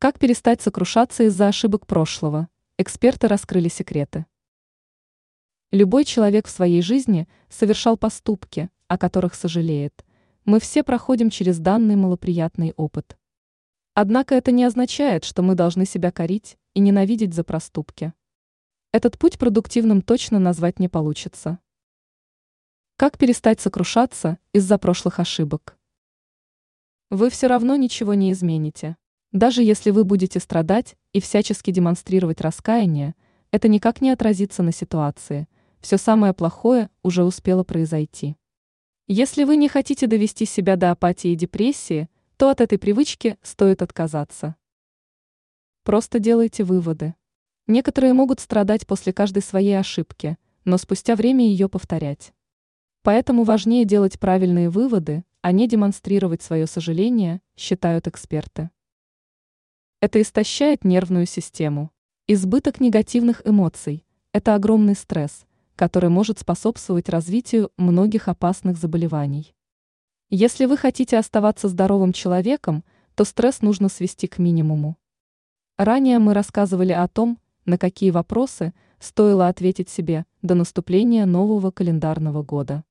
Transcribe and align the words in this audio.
Как 0.00 0.20
перестать 0.20 0.62
сокрушаться 0.62 1.24
из-за 1.24 1.48
ошибок 1.48 1.84
прошлого? 1.84 2.48
Эксперты 2.76 3.26
раскрыли 3.26 3.66
секреты. 3.66 4.26
Любой 5.72 6.04
человек 6.04 6.46
в 6.46 6.50
своей 6.50 6.82
жизни 6.82 7.26
совершал 7.48 7.96
поступки, 7.96 8.70
о 8.86 8.96
которых 8.96 9.34
сожалеет. 9.34 10.04
Мы 10.44 10.60
все 10.60 10.84
проходим 10.84 11.30
через 11.30 11.58
данный 11.58 11.96
малоприятный 11.96 12.74
опыт. 12.76 13.18
Однако 13.94 14.36
это 14.36 14.52
не 14.52 14.62
означает, 14.62 15.24
что 15.24 15.42
мы 15.42 15.56
должны 15.56 15.84
себя 15.84 16.12
корить 16.12 16.58
и 16.74 16.78
ненавидеть 16.78 17.34
за 17.34 17.42
проступки. 17.42 18.12
Этот 18.92 19.18
путь 19.18 19.36
продуктивным 19.36 20.02
точно 20.02 20.38
назвать 20.38 20.78
не 20.78 20.88
получится. 20.88 21.58
Как 22.94 23.18
перестать 23.18 23.60
сокрушаться 23.60 24.38
из-за 24.52 24.78
прошлых 24.78 25.18
ошибок? 25.18 25.76
Вы 27.10 27.30
все 27.30 27.48
равно 27.48 27.74
ничего 27.74 28.14
не 28.14 28.30
измените. 28.30 28.96
Даже 29.32 29.62
если 29.62 29.90
вы 29.90 30.04
будете 30.04 30.40
страдать 30.40 30.96
и 31.12 31.20
всячески 31.20 31.70
демонстрировать 31.70 32.40
раскаяние, 32.40 33.14
это 33.50 33.68
никак 33.68 34.00
не 34.00 34.10
отразится 34.10 34.62
на 34.62 34.72
ситуации. 34.72 35.48
Все 35.80 35.98
самое 35.98 36.32
плохое 36.32 36.88
уже 37.02 37.24
успело 37.24 37.62
произойти. 37.62 38.36
Если 39.06 39.44
вы 39.44 39.56
не 39.56 39.68
хотите 39.68 40.06
довести 40.06 40.46
себя 40.46 40.76
до 40.76 40.90
апатии 40.90 41.30
и 41.30 41.34
депрессии, 41.34 42.08
то 42.38 42.48
от 42.48 42.62
этой 42.62 42.78
привычки 42.78 43.36
стоит 43.42 43.82
отказаться. 43.82 44.56
Просто 45.84 46.18
делайте 46.18 46.64
выводы. 46.64 47.14
Некоторые 47.66 48.14
могут 48.14 48.40
страдать 48.40 48.86
после 48.86 49.12
каждой 49.12 49.42
своей 49.42 49.78
ошибки, 49.78 50.38
но 50.64 50.78
спустя 50.78 51.16
время 51.16 51.46
ее 51.46 51.68
повторять. 51.68 52.32
Поэтому 53.02 53.44
важнее 53.44 53.84
делать 53.84 54.18
правильные 54.18 54.70
выводы, 54.70 55.24
а 55.42 55.52
не 55.52 55.68
демонстрировать 55.68 56.42
свое 56.42 56.66
сожаление, 56.66 57.42
считают 57.56 58.06
эксперты. 58.06 58.70
Это 60.00 60.22
истощает 60.22 60.84
нервную 60.84 61.26
систему. 61.26 61.90
Избыток 62.28 62.78
негативных 62.78 63.44
эмоций– 63.44 64.06
это 64.32 64.54
огромный 64.54 64.94
стресс, 64.94 65.44
который 65.74 66.08
может 66.08 66.38
способствовать 66.38 67.08
развитию 67.08 67.72
многих 67.76 68.28
опасных 68.28 68.76
заболеваний. 68.76 69.56
Если 70.30 70.66
вы 70.66 70.76
хотите 70.76 71.18
оставаться 71.18 71.66
здоровым 71.66 72.12
человеком, 72.12 72.84
то 73.16 73.24
стресс 73.24 73.60
нужно 73.60 73.88
свести 73.88 74.28
к 74.28 74.38
минимуму. 74.38 74.96
Ранее 75.76 76.20
мы 76.20 76.32
рассказывали 76.32 76.92
о 76.92 77.08
том, 77.08 77.40
на 77.64 77.76
какие 77.76 78.12
вопросы 78.12 78.74
стоило 79.00 79.48
ответить 79.48 79.88
себе 79.88 80.26
до 80.42 80.54
наступления 80.54 81.26
нового 81.26 81.72
календарного 81.72 82.44
года. 82.44 82.84